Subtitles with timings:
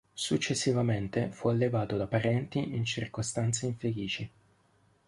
[0.15, 4.31] Successivamente, fu allevato da parenti in circostanze infelici.